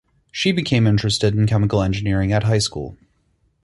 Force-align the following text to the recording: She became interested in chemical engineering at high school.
She 0.31 0.51
became 0.51 0.87
interested 0.87 1.35
in 1.35 1.45
chemical 1.45 1.83
engineering 1.83 2.33
at 2.33 2.41
high 2.45 2.57
school. 2.57 2.97